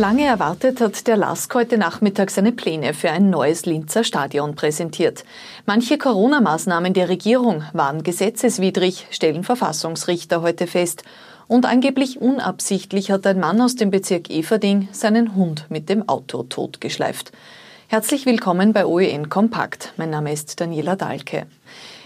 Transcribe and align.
Lange 0.00 0.24
erwartet 0.24 0.80
hat 0.80 1.06
der 1.06 1.18
LASK 1.18 1.54
heute 1.54 1.76
Nachmittag 1.76 2.30
seine 2.30 2.52
Pläne 2.52 2.94
für 2.94 3.10
ein 3.10 3.28
neues 3.28 3.66
Linzer 3.66 4.02
Stadion 4.02 4.54
präsentiert. 4.54 5.26
Manche 5.66 5.98
Corona-Maßnahmen 5.98 6.94
der 6.94 7.10
Regierung 7.10 7.64
waren 7.74 8.02
gesetzeswidrig, 8.02 9.08
stellen 9.10 9.44
Verfassungsrichter 9.44 10.40
heute 10.40 10.66
fest. 10.66 11.02
Und 11.48 11.66
angeblich 11.66 12.18
unabsichtlich 12.18 13.10
hat 13.10 13.26
ein 13.26 13.40
Mann 13.40 13.60
aus 13.60 13.76
dem 13.76 13.90
Bezirk 13.90 14.30
Everding 14.30 14.88
seinen 14.90 15.36
Hund 15.36 15.66
mit 15.68 15.90
dem 15.90 16.08
Auto 16.08 16.44
totgeschleift. 16.44 17.30
Herzlich 17.88 18.24
willkommen 18.24 18.72
bei 18.72 18.86
OEN 18.86 19.28
Kompakt. 19.28 19.92
Mein 19.98 20.08
Name 20.08 20.32
ist 20.32 20.62
Daniela 20.62 20.96
Dahlke. 20.96 21.46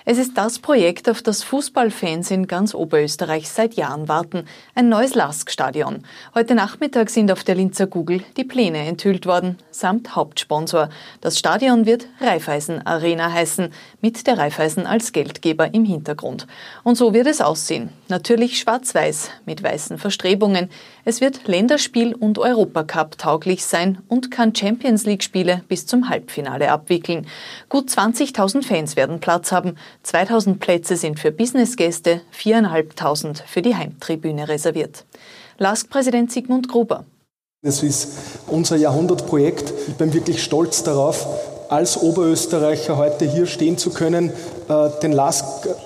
Es 0.06 0.18
ist 0.18 0.36
das 0.36 0.58
Projekt, 0.58 1.08
auf 1.08 1.22
das 1.22 1.42
Fußballfans 1.44 2.30
in 2.30 2.46
ganz 2.46 2.74
Oberösterreich 2.74 3.48
seit 3.48 3.72
Jahren 3.72 4.06
warten. 4.06 4.44
Ein 4.74 4.90
neues 4.90 5.14
LASK-Stadion. 5.14 6.04
Heute 6.34 6.54
Nachmittag 6.54 7.08
sind 7.08 7.32
auf 7.32 7.42
der 7.42 7.54
Linzer 7.54 7.86
Google 7.86 8.22
die 8.36 8.44
Pläne 8.44 8.80
enthüllt 8.80 9.24
worden, 9.24 9.56
samt 9.70 10.14
Hauptsponsor. 10.14 10.90
Das 11.22 11.38
Stadion 11.38 11.86
wird 11.86 12.06
Raiffeisen 12.20 12.86
Arena 12.86 13.32
heißen, 13.32 13.72
mit 14.02 14.26
der 14.26 14.36
Raiffeisen 14.36 14.84
als 14.84 15.12
Geldgeber 15.12 15.72
im 15.72 15.86
Hintergrund. 15.86 16.46
Und 16.82 16.98
so 16.98 17.14
wird 17.14 17.26
es 17.26 17.40
aussehen. 17.40 17.88
Natürlich 18.08 18.58
schwarz-weiß, 18.58 19.30
mit 19.46 19.62
weißen 19.62 19.96
Verstrebungen. 19.96 20.68
Es 21.06 21.22
wird 21.22 21.46
Länderspiel- 21.46 22.14
und 22.14 22.38
Europacup 22.38 23.16
tauglich 23.16 23.64
sein 23.64 24.02
und 24.08 24.30
kann 24.30 24.54
Champions 24.54 25.06
League-Spiele 25.06 25.62
bis 25.68 25.86
zum 25.86 26.10
Halbfinale 26.10 26.70
abwickeln. 26.70 27.26
Gut 27.70 27.88
20.000 27.88 28.62
Fans 28.62 28.96
werden 28.96 29.20
Platz 29.20 29.52
haben. 29.52 29.76
2000 30.02 30.60
Plätze 30.60 30.96
sind 30.96 31.18
für 31.18 31.32
Businessgäste, 31.32 32.20
4.500 32.38 33.42
für 33.46 33.62
die 33.62 33.74
Heimtribüne 33.74 34.48
reserviert. 34.48 35.06
LASK-Präsident 35.56 36.30
Sigmund 36.30 36.68
Gruber. 36.68 37.06
Es 37.62 37.82
ist 37.82 38.08
unser 38.48 38.76
Jahrhundertprojekt. 38.76 39.72
Ich 39.88 39.94
bin 39.94 40.12
wirklich 40.12 40.42
stolz 40.42 40.82
darauf, 40.82 41.26
als 41.68 41.96
Oberösterreicher 41.96 42.96
heute 42.96 43.24
hier 43.24 43.46
stehen 43.46 43.78
zu 43.78 43.90
können, 43.90 44.30
äh, 44.68 44.88
den 45.02 45.12
LASK 45.12 45.44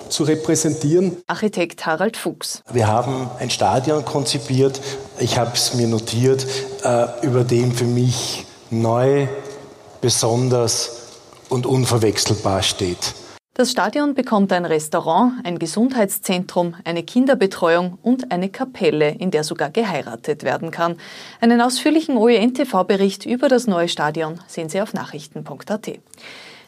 zu 0.09 0.23
repräsentieren. 0.23 1.17
Architekt 1.27 1.85
Harald 1.85 2.17
Fuchs. 2.17 2.61
Wir 2.71 2.87
haben 2.87 3.29
ein 3.39 3.49
Stadion 3.49 4.05
konzipiert, 4.05 4.79
ich 5.19 5.37
habe 5.37 5.51
es 5.53 5.73
mir 5.73 5.87
notiert, 5.87 6.45
äh, 6.83 7.05
über 7.21 7.43
dem 7.43 7.71
für 7.71 7.85
mich 7.85 8.45
neu, 8.69 9.27
besonders 10.01 10.91
und 11.49 11.65
unverwechselbar 11.65 12.63
steht. 12.63 13.13
Das 13.59 13.71
Stadion 13.71 14.13
bekommt 14.13 14.53
ein 14.53 14.63
Restaurant, 14.63 15.33
ein 15.43 15.59
Gesundheitszentrum, 15.59 16.75
eine 16.85 17.03
Kinderbetreuung 17.03 17.99
und 18.01 18.31
eine 18.31 18.47
Kapelle, 18.47 19.09
in 19.09 19.31
der 19.31 19.43
sogar 19.43 19.69
geheiratet 19.69 20.43
werden 20.43 20.71
kann. 20.71 20.95
Einen 21.41 21.59
ausführlichen 21.59 22.15
OEN-TV-Bericht 22.15 23.25
über 23.25 23.49
das 23.49 23.67
neue 23.67 23.89
Stadion 23.89 24.39
sehen 24.47 24.69
Sie 24.69 24.79
auf 24.81 24.93
nachrichten.at. 24.93 25.99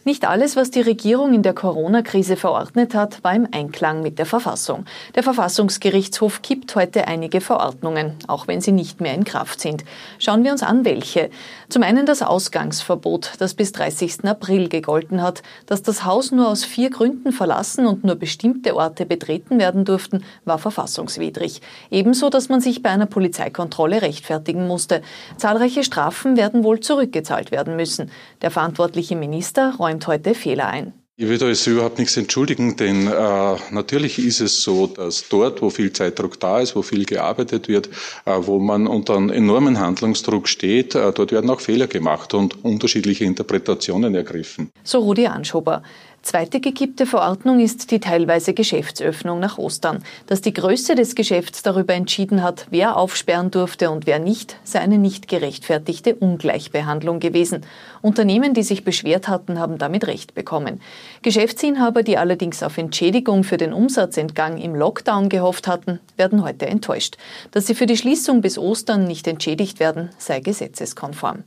Nicht 0.04 0.28
alles, 0.28 0.56
was 0.56 0.72
die 0.72 0.82
Regierung 0.82 1.32
in 1.36 1.44
der 1.44 1.54
Corona-Krise 1.54 2.36
verordnet 2.36 2.96
hat, 2.96 3.24
war 3.24 3.36
im 3.36 3.48
Einklang 3.52 4.02
mit 4.02 4.18
der 4.18 4.26
Verfassung. 4.26 4.86
Der 5.14 5.22
Verfassungsgerichtshof 5.22 6.42
kippt 6.42 6.76
heute 6.76 7.08
einige 7.08 7.40
Verordnungen, 7.40 8.16
auch 8.26 8.48
wenn 8.48 8.62
sie 8.62 8.72
nicht 8.72 9.00
mehr 9.00 9.14
in 9.14 9.26
Kraft 9.26 9.62
sind. 9.62 9.84
Schauen 10.18 10.44
wir 10.44 10.54
uns 10.54 10.64
an, 10.64 10.86
welche. 10.86 11.30
Zum 11.70 11.84
einen 11.84 12.08
das 12.08 12.24
Ausgangsverbot, 12.24 13.34
das 13.38 13.54
bis 13.54 13.74
30. 13.74 14.26
April 14.26 14.70
gegolten 14.70 15.22
hat. 15.22 15.44
Dass 15.68 15.84
das 15.84 16.04
Haus 16.04 16.32
nur 16.32 16.48
aus 16.48 16.66
vier 16.66 16.90
Gründen 16.90 17.32
verlassen 17.32 17.86
und 17.86 18.04
nur 18.04 18.16
bestimmte 18.16 18.76
Orte 18.76 19.06
betreten 19.06 19.60
werden 19.60 19.86
durften, 19.86 20.24
war 20.46 20.58
verfassungswidrig. 20.58 21.62
Ebenso, 21.92 22.32
dass 22.32 22.50
man 22.50 22.60
sich 22.60 22.82
bei 22.82 22.90
einer 22.90 23.06
Polizeikontrolle 23.06 24.02
rechtfertigen 24.02 24.66
musste. 24.66 25.04
Zahlreiche 25.38 25.84
Strafen 25.84 26.38
werden 26.38 26.64
wohl 26.64 26.80
zurückgezahlt 26.80 27.52
werden 27.52 27.76
müssen. 27.76 28.10
Der 28.42 28.50
verantwortliche 28.50 29.16
Minister 29.16 29.76
räumt 29.76 29.91
räumt 29.92 30.08
heute 30.08 30.34
Fehler 30.34 30.68
ein. 30.68 30.94
Ich 31.18 31.28
will 31.28 31.38
da 31.38 31.48
jetzt 31.48 31.68
überhaupt 31.68 32.00
nichts 32.00 32.18
entschuldigen, 32.18 32.78
denn 32.78 33.06
äh, 33.06 33.56
natürlich 33.70 34.18
ist 34.18 34.40
es 34.40 34.64
so, 34.64 34.88
dass 34.88 35.28
dort, 35.30 35.62
wo 35.62 35.70
viel 35.70 35.94
Zeitdruck 35.94 36.40
da 36.40 36.62
ist, 36.62 36.76
wo 36.76 36.82
viel 36.82 37.06
gearbeitet 37.06 37.68
wird, 37.68 37.90
äh, 38.26 38.38
wo 38.40 38.58
man 38.58 38.88
unter 38.88 39.18
einem 39.18 39.30
enormen 39.30 39.80
Handlungsdruck 39.80 40.48
steht, 40.48 40.96
äh, 40.96 41.12
dort 41.12 41.32
werden 41.32 41.50
auch 41.52 41.60
Fehler 41.60 41.86
gemacht 41.86 42.34
und 42.34 42.64
unterschiedliche 42.64 43.26
Interpretationen 43.26 44.16
ergriffen. 44.16 44.72
So 44.84 45.00
Rudi 45.00 45.28
Anschober. 45.28 45.84
Zweite 46.24 46.60
gekippte 46.60 47.08
Verordnung 47.08 47.60
ist 47.60 47.90
die 47.90 48.00
teilweise 48.00 48.54
Geschäftsöffnung 48.54 49.40
nach 49.40 49.58
Ostern. 49.58 50.04
Dass 50.28 50.42
die 50.42 50.54
Größe 50.54 50.94
des 50.94 51.16
Geschäfts 51.16 51.64
darüber 51.64 51.96
entschieden 51.96 52.44
hat, 52.44 52.68
wer 52.70 52.96
aufsperren 52.96 53.50
durfte 53.50 53.90
und 53.90 54.06
wer 54.06 54.20
nicht, 54.20 54.56
sei 54.64 54.82
eine 54.82 55.00
nicht 55.00 55.28
gerechtfertigte 55.28 56.14
Ungleichbehandlung 56.14 57.20
gewesen. 57.20 57.66
Unternehmen, 58.04 58.54
die 58.54 58.62
sich 58.62 58.84
beschwert 58.84 59.28
hatten, 59.28 59.58
haben 59.58 59.80
damit 59.80 60.06
Recht 60.06 60.36
bekommen. 60.36 60.80
Geschäftsinhaber, 61.24 62.04
die 62.04 62.18
allerdings 62.18 62.62
auf 62.62 62.78
Entschädigung 62.78 63.44
für 63.44 63.58
den 63.58 63.74
Umsatzentgang 63.74 64.60
im 64.60 64.76
Lockdown 64.76 65.28
gehofft 65.28 65.68
hatten, 65.68 66.00
werden 66.18 66.44
heute 66.44 66.68
enttäuscht. 66.68 67.18
Dass 67.50 67.66
sie 67.66 67.74
für 67.74 67.88
die 67.88 67.98
Schließung 67.98 68.42
bis 68.42 68.60
Ostern 68.60 69.06
nicht 69.06 69.28
entschädigt 69.28 69.80
werden, 69.80 70.12
sei 70.20 70.40
gesetzeskonform. 70.40 71.46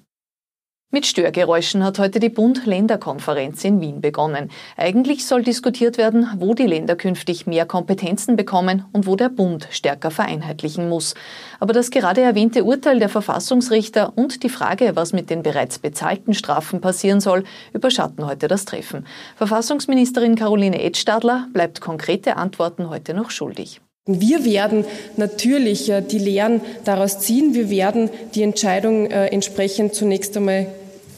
Mit 0.94 1.06
Störgeräuschen 1.06 1.82
hat 1.82 1.99
heute 1.99 2.21
die 2.21 2.28
Bund-Länder-Konferenz 2.28 3.65
in 3.65 3.81
Wien 3.81 4.00
begonnen. 4.00 4.53
Eigentlich 4.77 5.27
soll 5.27 5.43
diskutiert 5.43 5.99
werden, 5.99 6.28
wo 6.38 6.55
die 6.55 6.69
Länder 6.69 6.94
künftig 6.94 7.49
mehr 7.49 7.66
Kompetenzen 7.66 8.37
bekommen 8.37 8.84
und 8.93 9.05
wo 9.05 9.16
der 9.16 9.28
Bund 9.28 9.66
stärker 9.72 10.12
vereinheitlichen 10.12 10.88
muss. 10.88 11.16
Aber 11.59 11.72
das 11.72 11.91
gerade 11.91 12.21
erwähnte 12.21 12.62
Urteil 12.62 13.00
der 13.00 13.09
Verfassungsrichter 13.09 14.12
und 14.15 14.44
die 14.44 14.49
Frage, 14.49 14.94
was 14.94 15.12
mit 15.12 15.31
den 15.31 15.43
bereits 15.43 15.81
bezahlten 15.81 16.32
Strafen 16.32 16.81
passieren 16.81 17.21
soll, 17.21 17.43
überschatten 17.72 18.25
heute 18.25 18.47
das 18.47 18.65
Treffen. 18.65 19.05
Verfassungsministerin 19.34 20.37
Caroline 20.37 20.81
Edstadler 20.81 21.49
bleibt 21.53 21.81
konkrete 21.81 22.37
Antworten 22.37 22.88
heute 22.88 23.15
noch 23.15 23.31
schuldig. 23.31 23.81
Wir 24.06 24.44
werden 24.44 24.84
natürlich 25.16 25.91
äh, 25.91 26.03
die 26.03 26.19
Lehren 26.19 26.61
daraus 26.84 27.19
ziehen. 27.19 27.53
Wir 27.53 27.69
werden 27.69 28.11
die 28.37 28.44
Entscheidung 28.44 29.06
äh, 29.06 29.26
entsprechend 29.28 29.94
zunächst 29.94 30.37
einmal 30.37 30.66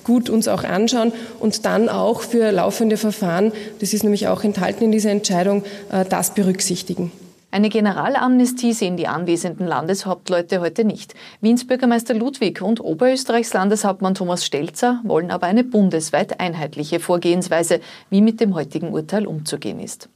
gut 0.07 0.31
uns 0.31 0.47
auch 0.47 0.63
anschauen 0.63 1.13
und 1.41 1.67
dann 1.67 1.89
auch 1.89 2.21
für 2.21 2.53
laufende 2.53 2.97
Verfahren, 2.97 3.53
das 3.81 3.93
ist 3.93 4.05
nämlich 4.05 4.29
auch 4.29 4.45
enthalten 4.45 4.85
in 4.85 4.93
dieser 4.93 5.11
Entscheidung, 5.11 5.65
äh, 5.91 6.05
das 6.09 6.33
berücksichtitigen. 6.33 7.11
Eine 7.51 7.69
Generalamnestie 7.69 8.73
sehen 8.73 8.97
die 8.97 9.09
anwesenden 9.09 9.67
Landeshauptleute 9.67 10.61
heute 10.61 10.85
nicht. 10.85 11.15
Wiens 11.41 11.67
Bürgermeister 11.67 12.15
Ludwig 12.15 12.61
und 12.61 12.81
Oberösterreichs 12.81 13.53
Landeshauptmann 13.53 14.15
Thomas 14.15 14.45
Stelzer 14.45 15.01
wollen 15.05 15.31
aber 15.31 15.47
eine 15.47 15.65
bundesweit 15.65 16.39
einheitliche 16.39 17.01
Vorgehensweise, 17.01 17.81
wie 18.11 18.21
mit 18.21 18.41
dem 18.41 18.55
heutigen 18.55 18.93
Urteil 18.93 19.27
umzugehen 19.27 19.81
ist. 19.81 20.09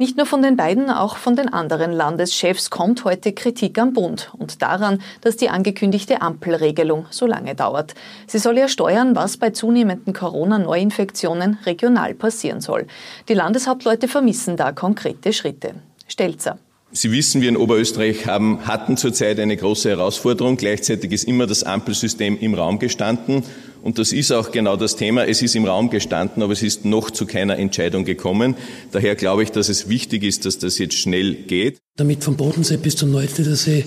Nicht 0.00 0.16
nur 0.16 0.26
von 0.26 0.42
den 0.42 0.56
beiden, 0.56 0.90
auch 0.90 1.16
von 1.16 1.34
den 1.34 1.52
anderen 1.52 1.90
Landeschefs 1.90 2.70
kommt 2.70 3.04
heute 3.04 3.32
Kritik 3.32 3.80
am 3.80 3.94
Bund 3.94 4.30
und 4.38 4.62
daran, 4.62 5.02
dass 5.22 5.36
die 5.36 5.48
angekündigte 5.48 6.22
Ampelregelung 6.22 7.06
so 7.10 7.26
lange 7.26 7.56
dauert. 7.56 7.94
Sie 8.28 8.38
soll 8.38 8.58
ja 8.58 8.68
steuern, 8.68 9.16
was 9.16 9.38
bei 9.38 9.50
zunehmenden 9.50 10.12
Corona-Neuinfektionen 10.14 11.58
regional 11.66 12.14
passieren 12.14 12.60
soll. 12.60 12.86
Die 13.28 13.34
Landeshauptleute 13.34 14.06
vermissen 14.06 14.56
da 14.56 14.70
konkrete 14.70 15.32
Schritte. 15.32 15.74
Stelzer. 16.06 16.58
Sie 16.92 17.10
wissen, 17.10 17.42
wir 17.42 17.48
in 17.48 17.56
Oberösterreich 17.56 18.28
haben, 18.28 18.68
hatten 18.68 18.96
zurzeit 18.96 19.40
eine 19.40 19.56
große 19.56 19.90
Herausforderung. 19.90 20.56
Gleichzeitig 20.56 21.10
ist 21.10 21.24
immer 21.24 21.48
das 21.48 21.64
Ampelsystem 21.64 22.38
im 22.38 22.54
Raum 22.54 22.78
gestanden. 22.78 23.42
Und 23.82 23.98
das 23.98 24.12
ist 24.12 24.32
auch 24.32 24.50
genau 24.50 24.76
das 24.76 24.96
Thema. 24.96 25.26
Es 25.26 25.40
ist 25.40 25.54
im 25.54 25.64
Raum 25.64 25.90
gestanden, 25.90 26.42
aber 26.42 26.52
es 26.52 26.62
ist 26.62 26.84
noch 26.84 27.10
zu 27.10 27.26
keiner 27.26 27.58
Entscheidung 27.58 28.04
gekommen. 28.04 28.56
Daher 28.90 29.14
glaube 29.14 29.42
ich, 29.44 29.50
dass 29.50 29.68
es 29.68 29.88
wichtig 29.88 30.24
ist, 30.24 30.44
dass 30.44 30.58
das 30.58 30.78
jetzt 30.78 30.94
schnell 30.94 31.34
geht. 31.34 31.78
Damit 31.96 32.24
vom 32.24 32.36
Bodensee 32.36 32.76
bis 32.76 32.96
zum 32.96 33.10
Neustädtersee 33.10 33.84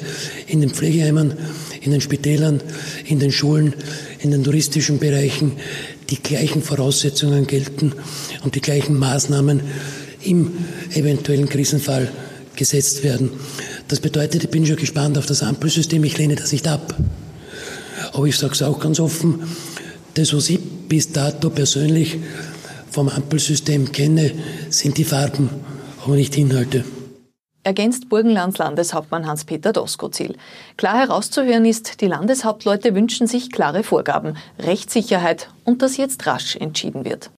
in 0.48 0.62
den 0.62 0.70
Pflegeheimen, 0.70 1.34
in 1.82 1.92
den 1.92 2.02
Spitälern, 2.02 2.62
in 3.06 3.20
den 3.20 3.32
Schulen, 3.32 3.74
in 4.20 4.32
den 4.32 4.44
touristischen 4.44 5.00
Bereichen 5.00 5.54
die 6.10 6.22
gleichen 6.22 6.62
Voraussetzungen 6.62 7.48
gelten 7.48 7.94
und 8.44 8.56
die 8.56 8.62
gleichen 8.62 8.98
Maßnahmen 8.98 9.62
im 10.24 10.52
eventuellen 10.94 11.48
Krisenfall 11.48 12.12
gesetzt 12.56 13.04
werden. 13.04 13.32
Das 13.88 14.00
bedeutet, 14.00 14.44
ich 14.44 14.50
bin 14.50 14.66
schon 14.66 14.76
gespannt 14.76 15.18
auf 15.18 15.26
das 15.26 15.42
Ampelsystem. 15.44 16.04
Ich 16.04 16.18
lehne 16.18 16.36
das 16.36 16.52
nicht 16.52 16.68
ab. 16.68 16.96
Aber 18.14 18.26
ich 18.26 18.38
sage 18.38 18.54
es 18.54 18.62
auch 18.62 18.80
ganz 18.80 19.00
offen, 19.00 19.44
das, 20.14 20.34
was 20.34 20.50
ich 20.50 20.60
bis 20.88 21.12
dato 21.12 21.50
persönlich 21.50 22.20
vom 22.90 23.10
Ampelsystem 23.10 23.92
kenne, 23.92 24.32
sind 24.70 24.98
die 24.98 25.06
Farben, 25.06 25.50
aber 26.04 26.16
nicht 26.16 26.38
Inhalte. 26.38 26.84
Ergänzt 27.64 28.10
Burgenlands 28.10 28.58
Landeshauptmann 28.58 29.28
Hans-Peter 29.28 29.72
Doskozil. 29.72 30.36
Klar 30.78 30.98
herauszuhören 30.98 31.66
ist, 31.66 32.02
die 32.02 32.08
Landeshauptleute 32.08 32.96
wünschen 32.96 33.28
sich 33.28 33.52
klare 33.52 33.84
Vorgaben, 33.84 34.36
Rechtssicherheit 34.58 35.50
und 35.64 35.84
dass 35.84 35.98
jetzt 35.98 36.26
rasch 36.26 36.56
entschieden 36.56 37.06
wird. 37.06 37.30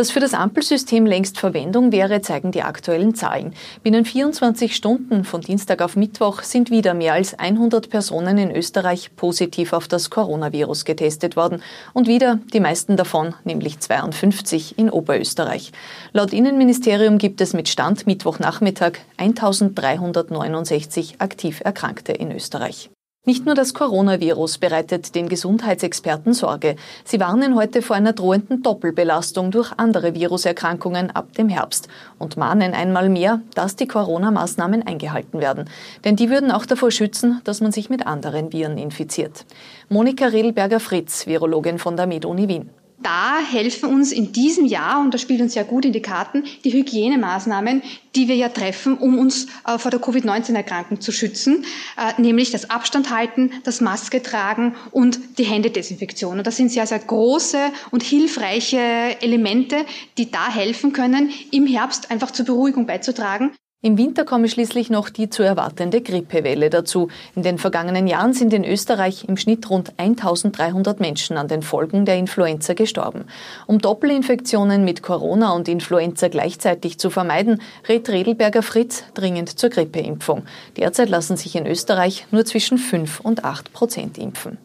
Dass 0.00 0.10
für 0.10 0.20
das 0.20 0.32
Ampelsystem 0.32 1.04
längst 1.04 1.38
Verwendung 1.38 1.92
wäre, 1.92 2.22
zeigen 2.22 2.52
die 2.52 2.62
aktuellen 2.62 3.14
Zahlen. 3.14 3.52
Binnen 3.82 4.06
24 4.06 4.74
Stunden 4.74 5.24
von 5.24 5.42
Dienstag 5.42 5.82
auf 5.82 5.94
Mittwoch 5.94 6.42
sind 6.42 6.70
wieder 6.70 6.94
mehr 6.94 7.12
als 7.12 7.38
100 7.38 7.90
Personen 7.90 8.38
in 8.38 8.50
Österreich 8.50 9.14
positiv 9.14 9.74
auf 9.74 9.88
das 9.88 10.08
Coronavirus 10.08 10.86
getestet 10.86 11.36
worden 11.36 11.62
und 11.92 12.08
wieder 12.08 12.38
die 12.54 12.60
meisten 12.60 12.96
davon, 12.96 13.34
nämlich 13.44 13.78
52 13.78 14.78
in 14.78 14.88
Oberösterreich. 14.88 15.70
Laut 16.14 16.32
Innenministerium 16.32 17.18
gibt 17.18 17.42
es 17.42 17.52
mit 17.52 17.68
Stand 17.68 18.06
Mittwochnachmittag 18.06 19.00
1369 19.18 21.16
aktiv 21.18 21.60
Erkrankte 21.62 22.12
in 22.12 22.32
Österreich. 22.32 22.88
Nicht 23.26 23.44
nur 23.44 23.54
das 23.54 23.74
Coronavirus 23.74 24.56
bereitet 24.56 25.14
den 25.14 25.28
Gesundheitsexperten 25.28 26.32
Sorge. 26.32 26.76
Sie 27.04 27.20
warnen 27.20 27.54
heute 27.54 27.82
vor 27.82 27.94
einer 27.94 28.14
drohenden 28.14 28.62
Doppelbelastung 28.62 29.50
durch 29.50 29.72
andere 29.76 30.14
Viruserkrankungen 30.14 31.10
ab 31.10 31.34
dem 31.34 31.50
Herbst 31.50 31.88
und 32.18 32.38
mahnen 32.38 32.72
einmal 32.72 33.10
mehr, 33.10 33.42
dass 33.54 33.76
die 33.76 33.86
Corona-Maßnahmen 33.86 34.86
eingehalten 34.86 35.42
werden. 35.42 35.68
Denn 36.04 36.16
die 36.16 36.30
würden 36.30 36.50
auch 36.50 36.64
davor 36.64 36.90
schützen, 36.90 37.42
dass 37.44 37.60
man 37.60 37.72
sich 37.72 37.90
mit 37.90 38.06
anderen 38.06 38.54
Viren 38.54 38.78
infiziert. 38.78 39.44
Monika 39.90 40.24
Redelberger-Fritz, 40.24 41.26
Virologin 41.26 41.78
von 41.78 41.98
der 41.98 42.06
MedUni 42.06 42.48
Wien. 42.48 42.70
Da 43.02 43.38
helfen 43.38 43.88
uns 43.88 44.12
in 44.12 44.32
diesem 44.32 44.66
Jahr, 44.66 45.00
und 45.00 45.14
das 45.14 45.22
spielt 45.22 45.40
uns 45.40 45.54
ja 45.54 45.62
gut 45.62 45.86
in 45.86 45.92
die 45.92 46.02
Karten, 46.02 46.44
die 46.64 46.72
Hygienemaßnahmen, 46.72 47.82
die 48.14 48.28
wir 48.28 48.34
ja 48.36 48.50
treffen, 48.50 48.98
um 48.98 49.18
uns 49.18 49.46
äh, 49.66 49.78
vor 49.78 49.90
der 49.90 50.00
Covid-19-Erkrankung 50.00 51.00
zu 51.00 51.10
schützen, 51.10 51.64
äh, 51.96 52.20
nämlich 52.20 52.50
das 52.50 52.68
Abstand 52.68 53.10
halten, 53.10 53.52
das 53.64 53.80
Maske 53.80 54.22
tragen 54.22 54.74
und 54.90 55.38
die 55.38 55.44
Händedesinfektion. 55.44 56.38
Und 56.38 56.46
das 56.46 56.56
sind 56.56 56.70
sehr, 56.70 56.86
sehr 56.86 56.98
große 56.98 57.58
und 57.90 58.02
hilfreiche 58.02 58.78
Elemente, 59.22 59.86
die 60.18 60.30
da 60.30 60.52
helfen 60.52 60.92
können, 60.92 61.30
im 61.50 61.66
Herbst 61.66 62.10
einfach 62.10 62.30
zur 62.32 62.44
Beruhigung 62.44 62.86
beizutragen. 62.86 63.52
Im 63.82 63.96
Winter 63.96 64.26
komme 64.26 64.50
schließlich 64.50 64.90
noch 64.90 65.08
die 65.08 65.30
zu 65.30 65.42
erwartende 65.42 66.02
Grippewelle 66.02 66.68
dazu. 66.68 67.08
In 67.34 67.42
den 67.42 67.56
vergangenen 67.56 68.06
Jahren 68.06 68.34
sind 68.34 68.52
in 68.52 68.62
Österreich 68.62 69.24
im 69.26 69.38
Schnitt 69.38 69.70
rund 69.70 69.94
1300 69.96 71.00
Menschen 71.00 71.38
an 71.38 71.48
den 71.48 71.62
Folgen 71.62 72.04
der 72.04 72.18
Influenza 72.18 72.74
gestorben. 72.74 73.24
Um 73.66 73.78
Doppelinfektionen 73.78 74.84
mit 74.84 75.02
Corona 75.02 75.52
und 75.52 75.66
Influenza 75.66 76.28
gleichzeitig 76.28 76.98
zu 76.98 77.08
vermeiden, 77.08 77.62
rät 77.88 78.10
Redelberger 78.10 78.62
Fritz 78.62 79.04
dringend 79.14 79.58
zur 79.58 79.70
Grippeimpfung. 79.70 80.42
Derzeit 80.76 81.08
lassen 81.08 81.38
sich 81.38 81.56
in 81.56 81.66
Österreich 81.66 82.26
nur 82.30 82.44
zwischen 82.44 82.76
5 82.76 83.20
und 83.20 83.46
8 83.46 83.72
Prozent 83.72 84.18
impfen. 84.18 84.58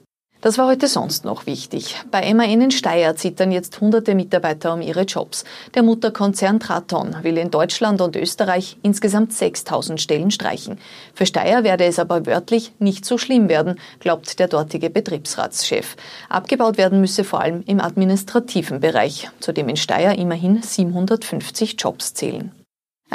Das 0.45 0.59
war 0.59 0.67
heute 0.67 0.87
sonst 0.87 1.25
noch 1.25 1.47
wichtig. 1.47 1.95
Bei 2.11 2.31
MAN 2.31 2.61
in 2.61 2.69
Steyr 2.69 3.15
zittern 3.15 3.51
jetzt 3.51 3.81
hunderte 3.81 4.13
Mitarbeiter 4.13 4.75
um 4.75 4.81
ihre 4.83 5.01
Jobs. 5.01 5.43
Der 5.73 5.81
Mutterkonzern 5.81 6.59
Traton 6.59 7.15
will 7.23 7.39
in 7.39 7.49
Deutschland 7.49 7.99
und 7.99 8.15
Österreich 8.15 8.77
insgesamt 8.83 9.33
6000 9.33 9.99
Stellen 9.99 10.29
streichen. 10.29 10.77
Für 11.15 11.25
Steyr 11.25 11.63
werde 11.63 11.85
es 11.85 11.97
aber 11.97 12.27
wörtlich 12.27 12.73
nicht 12.77 13.05
so 13.05 13.17
schlimm 13.17 13.49
werden, 13.49 13.79
glaubt 13.99 14.37
der 14.37 14.47
dortige 14.47 14.91
Betriebsratschef. 14.91 15.95
Abgebaut 16.29 16.77
werden 16.77 17.01
müsse 17.01 17.23
vor 17.23 17.41
allem 17.41 17.63
im 17.65 17.81
administrativen 17.81 18.81
Bereich, 18.81 19.31
zu 19.39 19.51
dem 19.51 19.67
in 19.67 19.77
Steyr 19.77 20.15
immerhin 20.15 20.61
750 20.61 21.75
Jobs 21.79 22.13
zählen. 22.13 22.51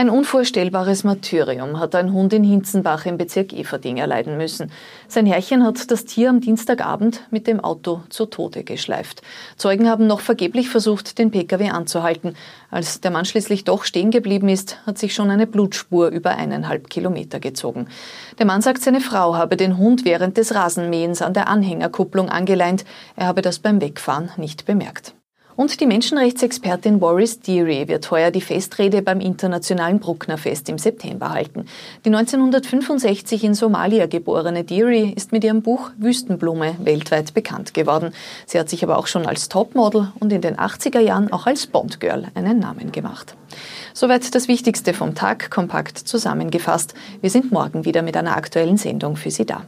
Ein 0.01 0.09
unvorstellbares 0.09 1.05
Martyrium 1.05 1.79
hat 1.79 1.95
ein 1.95 2.15
Hund 2.15 2.33
in 2.33 2.43
Hinzenbach 2.43 3.05
im 3.05 3.19
Bezirk 3.19 3.53
Everding 3.53 3.99
erleiden 3.99 4.39
müssen. 4.39 4.73
Sein 5.09 5.27
Herrchen 5.27 5.63
hat 5.63 5.91
das 5.91 6.07
Tier 6.07 6.31
am 6.31 6.41
Dienstagabend 6.41 7.21
mit 7.31 7.47
dem 7.47 7.61
Auto 7.61 8.01
zu 8.09 8.25
Tode 8.25 8.65
geschleift. 8.65 9.21
Zeugen 9.59 9.91
haben 9.91 10.07
noch 10.07 10.21
vergeblich 10.21 10.71
versucht, 10.71 11.19
den 11.19 11.31
Pkw 11.31 11.69
anzuhalten. 11.69 12.35
Als 12.71 13.03
der 13.03 13.11
Mann 13.11 13.27
schließlich 13.27 13.65
doch 13.65 13.85
stehen 13.85 14.11
geblieben 14.11 14.49
ist, 14.49 14.79
hat 14.87 14.97
sich 14.97 15.15
schon 15.15 15.31
eine 15.31 15.47
Blutspur 15.47 16.09
über 16.09 16.31
eineinhalb 16.31 16.89
Kilometer 16.89 17.39
gezogen. 17.39 17.87
Der 18.39 18.47
Mann 18.47 18.63
sagt, 18.63 18.81
seine 18.81 19.03
Frau 19.03 19.35
habe 19.35 19.59
den 19.59 19.77
Hund 19.77 20.07
während 20.07 20.39
des 20.39 20.55
Rasenmähens 20.55 21.21
an 21.21 21.35
der 21.35 21.49
Anhängerkupplung 21.49 22.31
angeleint. 22.31 22.87
Er 23.17 23.27
habe 23.27 23.43
das 23.43 23.59
beim 23.59 23.83
Wegfahren 23.83 24.31
nicht 24.39 24.65
bemerkt. 24.65 25.13
Und 25.61 25.79
die 25.79 25.87
Menschenrechtsexpertin 25.87 27.01
Boris 27.01 27.39
Deary 27.39 27.87
wird 27.87 28.11
heuer 28.11 28.31
die 28.31 28.41
Festrede 28.41 29.03
beim 29.03 29.21
Internationalen 29.21 29.99
Brucknerfest 30.01 30.71
im 30.71 30.79
September 30.79 31.35
halten. 31.35 31.67
Die 32.03 32.09
1965 32.09 33.45
in 33.45 33.53
Somalia 33.53 34.07
geborene 34.07 34.65
Deary 34.65 35.13
ist 35.15 35.33
mit 35.33 35.45
ihrem 35.45 35.61
Buch 35.61 35.91
Wüstenblume 35.99 36.77
weltweit 36.83 37.35
bekannt 37.35 37.75
geworden. 37.75 38.15
Sie 38.47 38.59
hat 38.59 38.71
sich 38.71 38.83
aber 38.83 38.97
auch 38.97 39.07
schon 39.07 39.27
als 39.27 39.51
Topmodel 39.51 40.11
und 40.19 40.33
in 40.33 40.41
den 40.41 40.57
80er 40.57 41.01
Jahren 41.01 41.31
auch 41.31 41.47
als 41.47 41.67
Bondgirl 41.67 42.29
einen 42.35 42.59
Namen 42.59 42.91
gemacht. 42.91 43.37
Soweit 43.93 44.35
das 44.35 44.49
Wichtigste 44.49 44.95
vom 44.95 45.15
Tag 45.15 45.51
kompakt 45.51 45.99
zusammengefasst. 45.99 46.95
Wir 47.21 47.29
sind 47.29 47.53
morgen 47.53 47.85
wieder 47.85 48.01
mit 48.01 48.17
einer 48.17 48.35
aktuellen 48.35 48.79
Sendung 48.79 49.17
für 49.17 49.31
Sie 49.31 49.45
da. 49.45 49.67